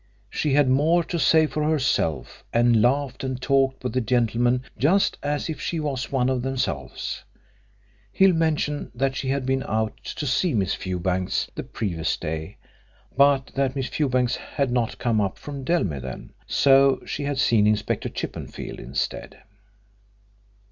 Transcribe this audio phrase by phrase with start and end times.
[0.31, 5.15] She had more to say for herself, and laughed and talked with the gentlemen just
[5.21, 7.23] as if she was one of themselves.
[8.11, 12.57] Hill mentioned that she had been out to see Miss Fewbanks the previous day,
[13.15, 17.67] but that Miss Fewbanks had not come up from Dellmere then, so she had seen
[17.67, 19.43] Inspector Chippenfield instead.